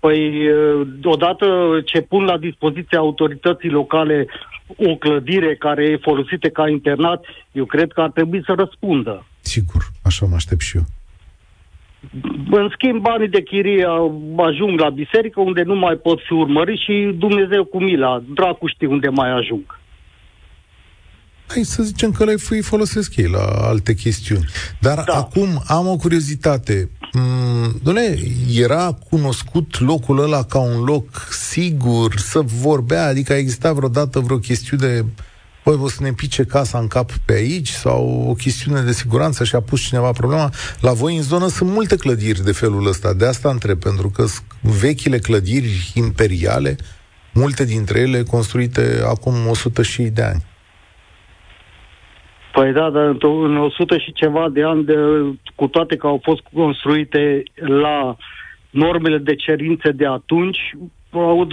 [0.00, 0.48] Păi,
[1.02, 1.46] odată
[1.84, 4.26] ce pun la dispoziția autorității locale
[4.76, 9.24] o clădire care e folosită ca internat, eu cred că ar trebui să răspundă.
[9.40, 10.84] Sigur, așa mă aștept și eu.
[12.60, 13.86] În schimb, banii de chirie
[14.48, 18.90] ajung la biserică unde nu mai pot fi urmăriți și Dumnezeu cu mila, dracu știu
[18.90, 19.80] unde mai ajung
[21.50, 24.44] hai să zicem că le îi folosesc ei la alte chestiuni.
[24.80, 25.12] Dar da.
[25.12, 26.90] acum am o curiozitate.
[27.12, 28.18] Mm, Doamne,
[28.54, 33.06] era cunoscut locul ăla ca un loc sigur să vorbea?
[33.06, 35.04] Adică a existat vreodată vreo chestiune
[35.64, 39.44] Păi o să ne pice casa în cap pe aici sau o chestiune de siguranță
[39.44, 40.50] și a pus cineva problema.
[40.80, 43.14] La voi în zonă sunt multe clădiri de felul ăsta.
[43.14, 44.24] De asta întreb, pentru că
[44.82, 46.76] vechile clădiri imperiale,
[47.34, 50.42] multe dintre ele construite acum 100 și de ani.
[52.52, 54.94] Păi da, dar în 100 și ceva de ani, de,
[55.54, 58.16] cu toate că au fost construite la
[58.70, 60.58] normele de cerințe de atunci,
[61.10, 61.46] au,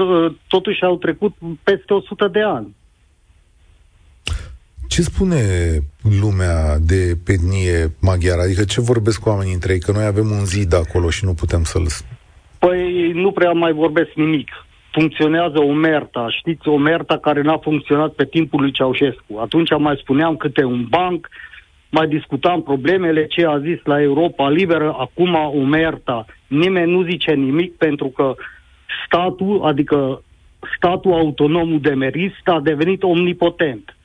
[0.48, 2.76] totuși au trecut peste 100 de ani.
[4.88, 5.42] Ce spune
[6.22, 8.42] lumea de etnie maghiară?
[8.42, 9.80] Adică ce vorbesc cu oamenii între ei?
[9.80, 11.88] Că noi avem un zid acolo și nu putem să-l...
[12.60, 14.50] Păi nu prea mai vorbesc nimic
[14.98, 19.38] funcționează omerta, știți, omerta care n-a funcționat pe timpul lui Ceaușescu.
[19.40, 21.30] Atunci mai spuneam câte un banc,
[21.90, 26.26] mai discutam problemele, ce a zis la Europa Liberă, acum omerta.
[26.48, 28.36] Nimeni nu zice nimic pentru că
[29.06, 30.22] statul, adică
[30.78, 33.97] statul autonom demerist a devenit omnipotent.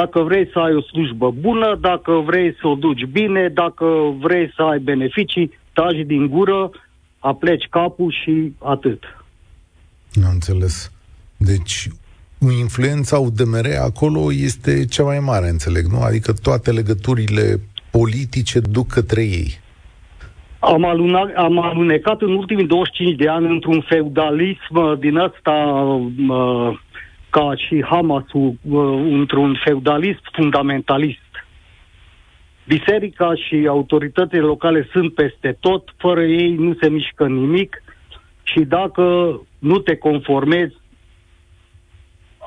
[0.00, 3.86] Dacă vrei să ai o slujbă bună, dacă vrei să o duci bine, dacă
[4.18, 6.70] vrei să ai beneficii, taci din gură,
[7.18, 9.02] apleci capul și atât.
[10.24, 10.92] Am înțeles.
[11.36, 11.88] Deci,
[12.60, 16.00] influența UDMR acolo este cea mai mare, înțeleg, nu?
[16.00, 19.60] Adică toate legăturile politice duc către ei.
[20.58, 25.52] Am, aluna, am alunecat în ultimii 25 de ani într-un feudalism din ăsta
[26.28, 26.78] uh,
[27.36, 31.30] ca și Hamasul, uh, într-un feudalism fundamentalist.
[32.66, 37.82] Biserica și autoritățile locale sunt peste tot, fără ei nu se mișcă nimic
[38.42, 39.02] și dacă
[39.58, 40.74] nu te conformezi,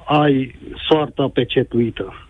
[0.06, 0.56] ai
[0.88, 2.28] soarta pecetuită.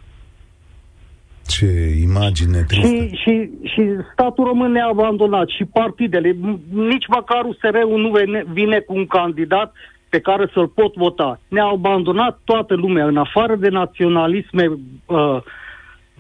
[1.48, 1.68] Ce
[2.02, 2.88] imagine tristă.
[2.88, 3.82] Și, și, și
[4.14, 6.36] statul român ne-a abandonat și partidele.
[6.72, 9.74] Nici măcar USR-ul nu vine, vine cu un candidat
[10.10, 11.40] pe care să-l pot vota.
[11.48, 14.66] Ne-a abandonat toată lumea, în afară de naționalisme
[15.06, 15.38] uh,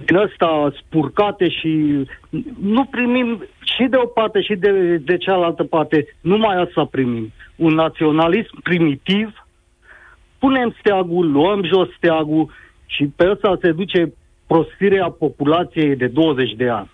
[0.05, 2.03] din ăsta spurcate și
[2.61, 7.31] nu primim și de o parte și de, de cealaltă parte, numai asta primim.
[7.55, 9.45] Un naționalism primitiv,
[10.39, 12.51] punem steagul, luăm jos steagul
[12.85, 14.13] și pe ăsta se duce
[14.47, 16.89] prostirea populației de 20 de ani.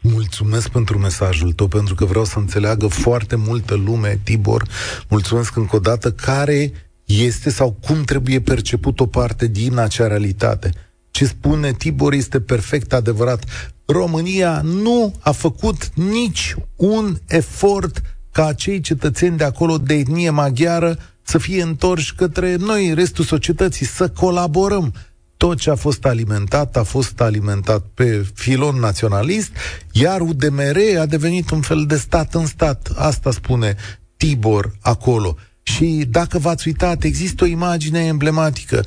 [0.00, 4.68] Mulțumesc pentru mesajul tău, pentru că vreau să înțeleagă foarte multă lume, Tibor.
[5.08, 6.72] Mulțumesc încă o dată care
[7.04, 10.72] este sau cum trebuie perceput o parte din acea realitate
[11.18, 13.44] ce spune Tibor este perfect adevărat.
[13.86, 20.98] România nu a făcut nici un efort ca acei cetățeni de acolo de etnie maghiară
[21.22, 24.94] să fie întorși către noi, restul societății, să colaborăm.
[25.38, 29.50] Tot ce a fost alimentat a fost alimentat pe filon naționalist,
[29.92, 32.92] iar UDMR a devenit un fel de stat în stat.
[32.96, 33.76] Asta spune
[34.16, 35.36] Tibor acolo.
[35.62, 38.84] Și dacă v-ați uitat, există o imagine emblematică.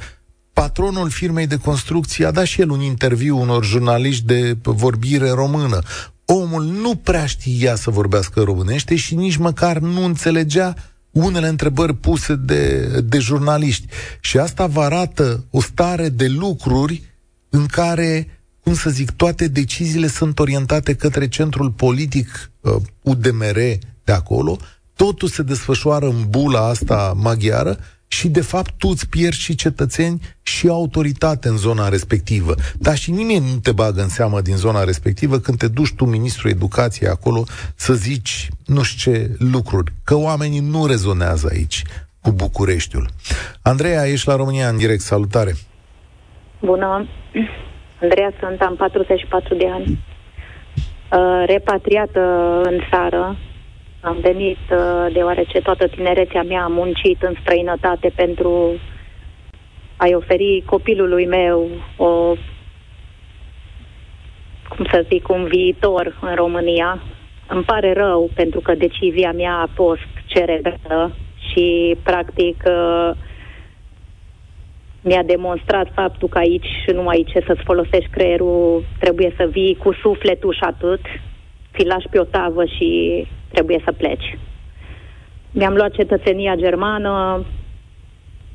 [0.54, 5.82] Patronul firmei de construcție a dat și el un interviu unor jurnaliști de vorbire română.
[6.26, 10.76] Omul nu prea știa să vorbească românește și nici măcar nu înțelegea
[11.12, 13.88] unele întrebări puse de, de jurnaliști.
[14.20, 17.04] Și asta vă arată o stare de lucruri
[17.50, 18.28] în care,
[18.64, 23.56] cum să zic, toate deciziile sunt orientate către centrul politic uh, UDMR
[24.04, 24.58] de acolo,
[24.96, 27.80] totul se desfășoară în bula asta maghiară
[28.12, 32.54] și, de fapt, tu îți pierzi și cetățeni și autoritate în zona respectivă.
[32.80, 36.06] Dar și nimeni nu te bagă în seamă din zona respectivă când te duci tu,
[36.06, 37.44] ministrul educației, acolo
[37.76, 41.82] să zici nu știu ce lucruri, că oamenii nu rezonează aici
[42.22, 43.08] cu Bucureștiul.
[43.62, 45.54] Andreea, ești la România în direct, salutare!
[46.60, 47.08] Bună!
[48.02, 50.00] Andreea sunt, am 44 de ani.
[51.12, 52.22] Uh, repatriată
[52.64, 53.38] în țară,
[54.02, 58.80] am venit uh, deoarece toată tinerețea mea am muncit în străinătate pentru
[59.98, 62.34] a-i oferi copilului meu o,
[64.70, 67.02] cum să zic, un viitor în România.
[67.48, 71.16] Îmi pare rău pentru că decizia mea a fost cerebrală
[71.52, 73.12] și, practic, uh,
[75.02, 79.94] mi-a demonstrat faptul că aici nu ai ce să-ți folosești creierul, trebuie să vii cu
[79.94, 81.02] sufletul și atât,
[81.78, 84.38] ți lași pe o tavă și trebuie să pleci.
[85.52, 87.46] Mi-am luat cetățenia germană,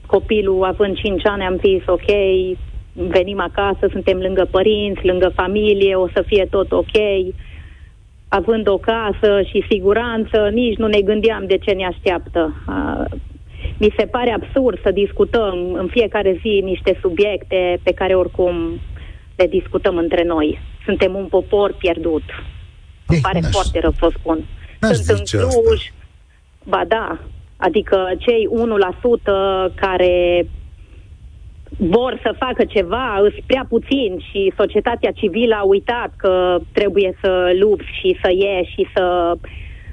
[0.07, 2.11] copilul având 5 ani am zis ok,
[2.93, 6.97] venim acasă, suntem lângă părinți, lângă familie, o să fie tot ok.
[8.29, 12.55] Având o casă și siguranță, nici nu ne gândeam de ce ne așteaptă.
[13.79, 18.81] Mi se pare absurd să discutăm în fiecare zi niște subiecte pe care oricum
[19.37, 20.59] le discutăm între noi.
[20.85, 22.23] Suntem un popor pierdut.
[23.07, 24.39] Îmi pare foarte rău să spun.
[24.81, 25.93] Sunt în Cluj,
[26.65, 27.19] ba da,
[27.57, 28.49] adică cei
[29.71, 30.47] 1% care
[31.79, 37.51] vor să facă ceva, îți prea puțin și societatea civilă a uitat că trebuie să
[37.59, 39.35] lupți și să ieși și să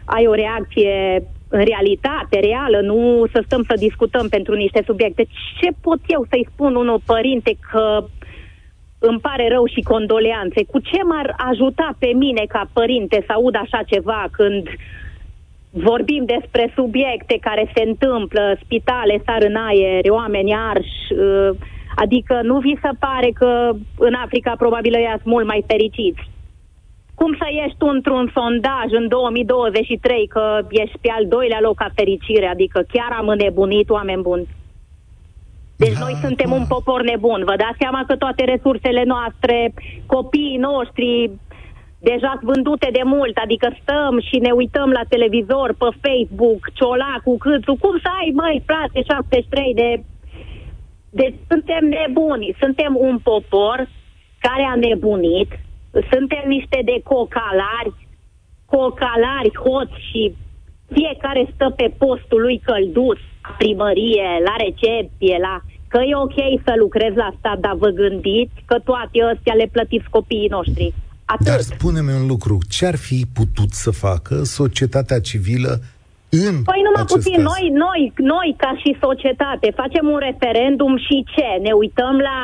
[0.06, 5.28] ai o reacție în realitate, reală, nu să stăm să discutăm pentru niște subiecte.
[5.62, 8.06] Ce pot eu să-i spun unui părinte că
[9.09, 10.65] îmi pare rău și condoleanțe.
[10.71, 14.67] Cu ce m-ar ajuta pe mine ca părinte să aud așa ceva când
[15.69, 21.49] vorbim despre subiecte care se întâmplă, spitale sar în aer, oameni arși, uh,
[21.95, 26.23] adică nu vi se pare că în Africa probabil ăia sunt mult mai fericiți.
[27.15, 31.89] Cum să ieși tu într-un sondaj în 2023 că ești pe al doilea loc ca
[31.95, 34.47] fericire, adică chiar am înnebunit oameni buni.
[35.84, 36.56] Deci da, noi suntem da.
[36.56, 37.41] un popor nebun.
[37.46, 39.74] Vă dați seama că toate resursele noastre,
[40.06, 41.32] copiii noștri,
[42.10, 47.74] deja vândute de mult, adică stăm și ne uităm la televizor, pe Facebook, ciolacul, câțu,
[47.84, 50.04] cum să ai, măi, frate, 73 de...
[51.10, 53.78] Deci suntem nebuni, suntem un popor
[54.39, 55.50] care a nebunit,
[56.12, 57.93] suntem niște de cocalari,
[58.65, 60.22] cocalari, hoți și
[60.93, 65.62] fiecare stă pe postul lui căldus, la primărie, la recepție, la...
[65.93, 70.10] Că e ok să lucrezi la stat, dar vă gândiți că toate astea le plătiți
[70.17, 70.93] copiii noștri.
[71.25, 71.45] Atât.
[71.45, 75.71] Dar spune-mi un lucru, ce ar fi putut să facă societatea civilă
[76.45, 77.49] în Păi numai puțin, caz?
[77.51, 78.01] noi, noi,
[78.34, 81.49] noi ca și societate facem un referendum și ce?
[81.67, 82.39] Ne uităm la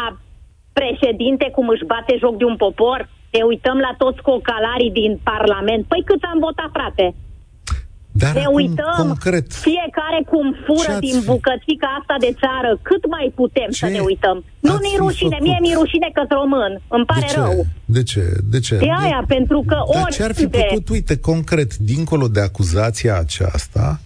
[0.80, 3.00] președinte cum își bate joc de un popor?
[3.36, 5.82] Ne uităm la toți cocalarii din Parlament?
[5.92, 7.06] Păi cât am votat, frate?
[8.24, 13.70] Dar ne uităm concret, fiecare cum fură din bucățica asta de țară, cât mai putem
[13.72, 14.38] ce să ne uităm.
[14.68, 15.46] Nu mi rușine, făcut?
[15.48, 17.40] mie mi rușine că român, îmi pare de ce?
[17.40, 17.58] rău.
[17.96, 18.24] De ce?
[18.54, 18.76] De ce?
[18.88, 19.34] De aia, de...
[19.36, 24.00] pentru că Dar ce ar fi putut, uite, concret, dincolo de acuzația aceasta,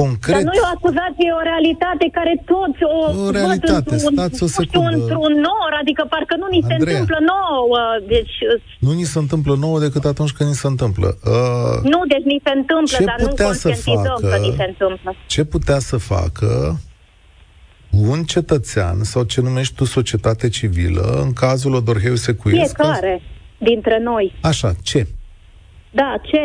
[0.00, 0.34] concret...
[0.36, 4.14] Dar nu e o acuzație, e o realitate care toți o, o realitate, văd într-un,
[4.16, 4.70] stați o secundă.
[4.70, 7.82] Știu, într-un nor, adică parcă nu ni Andreea, se întâmplă nouă.
[8.14, 8.36] Deci...
[8.86, 11.08] Nu ni se întâmplă nouă decât atunci când ni se întâmplă.
[11.34, 15.10] Uh, nu, deci ni se întâmplă, dar nu conștientizăm facă, că ni se întâmplă.
[15.34, 16.50] Ce putea să facă
[18.10, 22.74] un cetățean sau ce numești tu societate civilă în cazul Odorheu Secuiesc?
[22.74, 23.22] Fiecare
[23.58, 24.34] dintre noi.
[24.40, 25.06] Așa, ce?
[26.00, 26.44] Da, ce?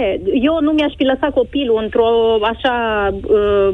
[0.50, 2.10] Eu nu mi-aș fi lăsat copilul într-o
[2.54, 2.76] așa,
[3.38, 3.70] uh,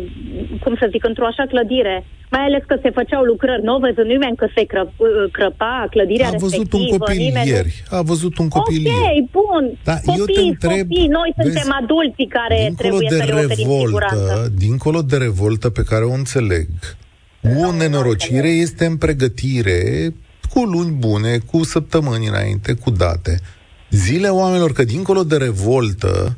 [0.63, 1.95] cum să zic, într-o așa clădire.
[2.32, 6.28] Mai ales că se făceau lucrări, nu văzut nimeni că se cră, uh, crăpa clădirea
[6.28, 6.91] A văzut respectivă.
[6.91, 7.84] un copil nimeni ieri.
[7.97, 9.25] A văzut un copil ok, ieri.
[9.32, 9.63] bun.
[9.84, 13.23] Da, copii, eu te întreb, copii, noi vezi, suntem adulții care dincolo trebuie de să
[13.25, 14.15] le oferim siguranță.
[14.17, 16.67] revoltă, dincolo de revoltă pe care o înțeleg,
[17.65, 19.82] o nenorocire este în pregătire
[20.53, 23.34] cu luni bune, cu săptămâni înainte, cu date.
[23.89, 26.38] Zile oamenilor că dincolo de revoltă,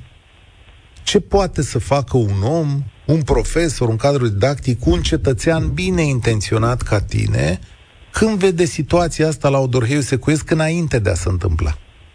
[1.04, 6.82] ce poate să facă un om, un profesor, un cadru didactic, un cetățean bine intenționat
[6.82, 7.60] ca tine,
[8.12, 11.72] când vede situația asta la Odorheiu Secuiesc înainte de a se întâmpla?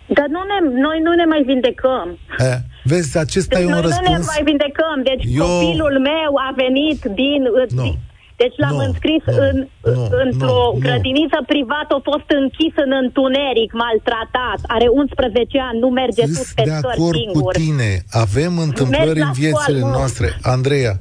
[0.06, 2.18] Dar nu ne, noi nu ne mai vindecăm.
[2.38, 4.26] E, vezi, acesta Deci e un noi nu ne răspuns.
[4.26, 4.96] mai vindecăm.
[5.04, 7.42] Deci Eu- copilul meu a venit din...
[7.80, 7.96] Nu.
[8.36, 9.56] Deci l-am Nu, înscris nu, în,
[9.94, 10.78] nu, într-o nu, nu.
[10.84, 16.54] grădiniță privată, a fost închis în întuneric, maltratat, are 11 ani, nu merge sus Sunt
[16.58, 17.52] pe de scări acord singur.
[17.52, 17.90] cu tine.
[18.24, 19.96] Avem întâmplări Mergi la în viețile școală, mă.
[19.98, 20.26] noastre.
[20.42, 20.94] Andreea,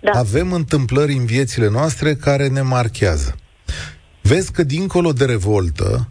[0.00, 0.10] Da.
[0.24, 3.30] avem întâmplări în viețile noastre care ne marchează.
[4.22, 6.08] Vezi că dincolo de revoltă,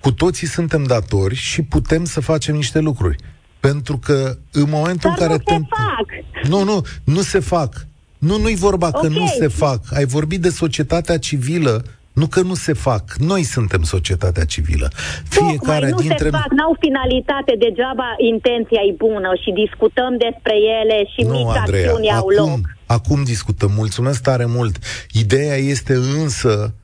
[0.00, 3.16] cu toții suntem datori și putem să facem niște lucruri.
[3.60, 5.66] Pentru că în momentul Dar în care nu se te...
[5.84, 6.06] fac.
[6.48, 7.86] Nu, nu, nu se fac.
[8.24, 9.12] Nu, nu-i vorba că Ok.
[9.12, 9.80] nu se fac.
[9.92, 13.14] Ai vorbit de societatea civilă, nu că nu se fac.
[13.18, 14.90] Noi suntem societatea civilă.
[15.28, 20.54] Fiecare Tocmai, nu dintre se fac, n-au finalitate, degeaba intenția e bună și discutăm despre
[20.80, 22.58] ele și Nu, mici Andreea, acțiuni au acum, loc.
[22.86, 23.70] acum discutăm.
[23.76, 24.76] Mulțumesc tare mult.
[25.12, 26.74] Ideea este însă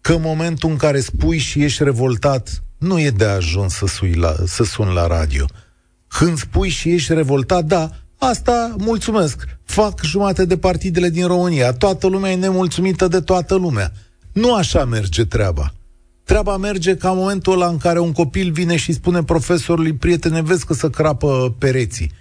[0.00, 4.14] că în momentul în care spui și ești revoltat, nu e de ajuns să, sui
[4.14, 5.44] la, să suni la radio.
[6.08, 9.44] Când spui și ești revoltat, da, asta mulțumesc.
[9.64, 11.72] Fac jumate de partidele din România.
[11.72, 13.92] Toată lumea e nemulțumită de toată lumea.
[14.32, 15.74] Nu așa merge treaba.
[16.24, 20.42] Treaba merge ca în momentul ăla în care un copil vine și spune profesorului, prietene,
[20.42, 22.12] vezi că să crapă pereții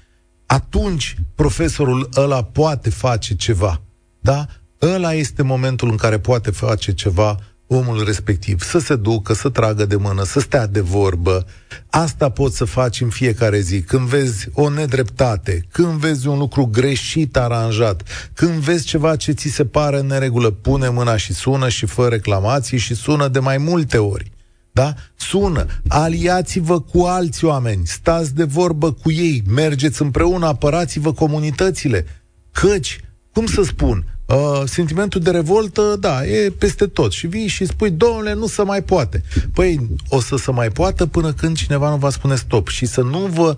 [0.50, 3.82] atunci profesorul ăla poate face ceva.
[4.20, 4.46] Da?
[4.82, 7.40] Ăla este momentul în care poate face ceva
[7.72, 8.62] omul respectiv.
[8.64, 11.46] Să se ducă, să tragă de mână, să stea de vorbă.
[11.90, 13.82] Asta poți să faci în fiecare zi.
[13.82, 18.04] Când vezi o nedreptate, când vezi un lucru greșit aranjat,
[18.34, 22.08] când vezi ceva ce ți se pare în neregulă, pune mâna și sună și fă
[22.08, 24.32] reclamații și sună de mai multe ori.
[24.72, 24.94] Da?
[25.16, 32.06] Sună, aliați-vă cu alți oameni, stați de vorbă cu ei, mergeți împreună, apărați-vă comunitățile.
[32.52, 33.00] Căci,
[33.34, 37.12] cum să spun, uh, sentimentul de revoltă, da, e peste tot.
[37.12, 39.24] Și vii și spui, domnule, nu se mai poate.
[39.54, 42.68] Păi, o să se mai poată până când cineva nu va spune stop.
[42.68, 43.58] Și să nu vă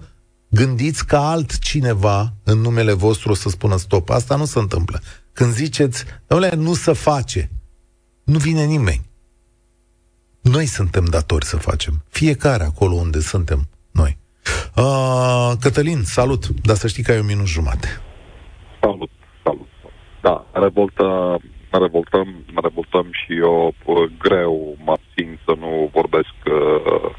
[0.49, 4.09] gândiți ca altcineva în numele vostru o să spună stop.
[4.09, 5.01] Asta nu se întâmplă.
[5.33, 7.51] Când ziceți, domnule, nu se face,
[8.23, 9.09] nu vine nimeni.
[10.41, 12.03] Noi suntem datori să facem.
[12.09, 14.17] Fiecare acolo unde suntem noi.
[14.75, 17.87] Uh, Cătălin, salut, dar să știi că ai un minut jumate.
[18.81, 19.20] Salut, salut.
[20.21, 21.03] Da, revoltă,
[21.71, 27.09] mă revoltăm, mă revoltăm și eu uh, greu mă abțin să nu vorbesc, uh,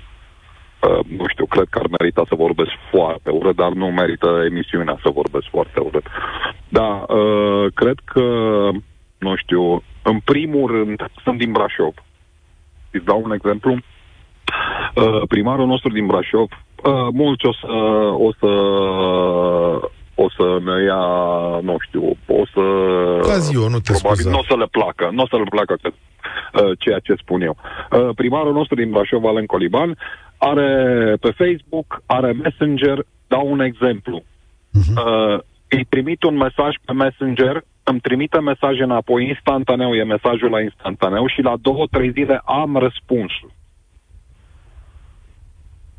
[0.88, 4.98] uh, nu știu, cred că ar merita să vorbesc foarte urât, dar nu merită emisiunea
[5.02, 6.06] să vorbesc foarte urât.
[6.68, 8.24] Da, uh, cred că,
[9.18, 11.94] nu știu, în primul rând, sunt din Brașov.
[12.90, 13.72] Îți dau un exemplu.
[13.72, 16.48] Uh, primarul nostru din Brașov,
[16.84, 17.66] uh, mulți o să,
[18.18, 18.50] o să
[20.24, 21.04] o să ne ia,
[21.68, 22.02] nu știu,
[22.40, 22.64] o să...
[23.28, 24.30] Ca zi eu, nu te probabil scuza.
[24.30, 27.40] nu o să le placă, nu o să le placă că, uh, ceea ce spun
[27.42, 27.56] eu.
[27.56, 29.98] Uh, primarul nostru din Brașov, Alen Coliban,
[30.38, 30.70] are
[31.20, 34.22] pe Facebook, are Messenger, dau un exemplu.
[34.74, 40.60] Uh, îi trimit un mesaj pe Messenger, îmi trimite mesaj înapoi instantaneu, e mesajul la
[40.60, 43.50] instantaneu și la două, trei zile am răspunsul.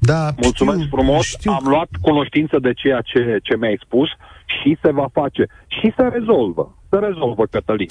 [0.06, 1.52] Da, Mulțumesc știu, frumos, Știu.
[1.52, 4.10] am luat cunoștință de ceea ce, ce mi-ai spus
[4.46, 5.48] și se va face.
[5.68, 6.76] Și se rezolvă.
[6.90, 7.88] Se rezolvă, Cătălin.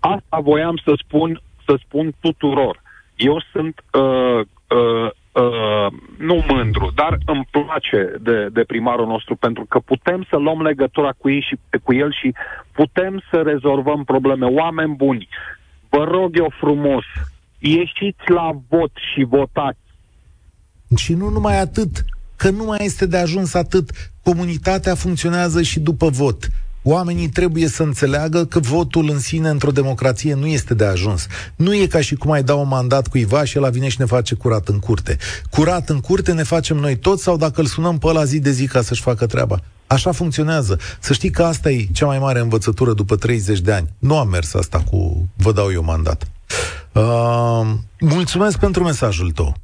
[0.00, 2.82] Asta voiam să spun, să spun tuturor.
[3.16, 9.64] Eu sunt uh, uh, uh, nu mândru, dar îmi place de, de primarul nostru pentru
[9.68, 12.34] că putem să luăm legătura cu, ei și, cu el și
[12.72, 14.46] putem să rezolvăm probleme.
[14.46, 15.28] Oameni buni,
[15.88, 17.04] vă rog eu frumos,
[17.58, 19.81] ieșiți la vot și votați.
[20.94, 22.04] Și nu numai atât,
[22.36, 23.90] că nu mai este de ajuns atât.
[24.22, 26.50] Comunitatea funcționează și după vot.
[26.82, 31.26] Oamenii trebuie să înțeleagă că votul în sine într-o democrație nu este de ajuns.
[31.56, 34.04] Nu e ca și cum ai da un mandat cuiva și el vine și ne
[34.04, 35.16] face curat în curte.
[35.50, 38.50] Curat în curte ne facem noi toți sau dacă îl sunăm pe ăla zi de
[38.50, 39.60] zi ca să-și facă treaba.
[39.86, 40.78] Așa funcționează.
[41.00, 43.88] Să știi că asta e cea mai mare învățătură după 30 de ani.
[43.98, 46.26] Nu am mers asta cu vă dau eu mandat.
[46.92, 47.70] Uh,
[48.00, 49.56] mulțumesc pentru mesajul tău.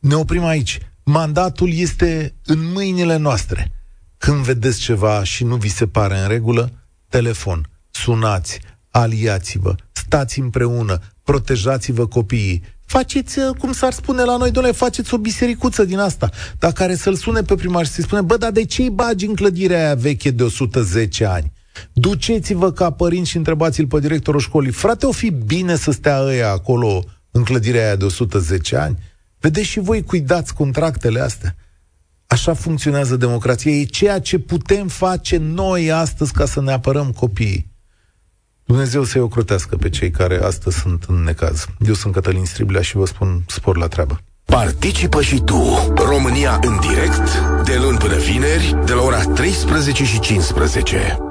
[0.00, 0.78] Ne oprim aici.
[1.04, 3.72] Mandatul este în mâinile noastre.
[4.18, 6.72] Când vedeți ceva și nu vi se pare în regulă,
[7.08, 12.62] telefon, sunați, aliați-vă, stați împreună, protejați-vă copiii.
[12.84, 16.94] Faceți, uh, cum s-ar spune la noi, doamne, faceți o bisericuță din asta, dar care
[16.94, 19.84] să-l sune pe primar și să-i spune, bă, dar de ce îi bagi în clădirea
[19.84, 21.52] aia veche de 110 ani?
[21.92, 26.50] Duceți-vă ca părinți și întrebați-l pe directorul școlii, frate, o fi bine să stea ăia
[26.50, 28.98] acolo în clădirea aia de 110 ani?
[29.40, 31.56] Vedeți și voi cuidați contractele astea.
[32.26, 33.72] Așa funcționează democrația.
[33.72, 37.70] E ceea ce putem face noi astăzi ca să ne apărăm copiii.
[38.64, 41.66] Dumnezeu să-i ocrotească pe cei care astăzi sunt în necaz.
[41.86, 44.20] Eu sunt Cătălin Striblea și vă spun spor la treabă.
[44.44, 47.30] Participă și tu, România în direct,
[47.64, 51.29] de luni până vineri, de la ora 13 și 15.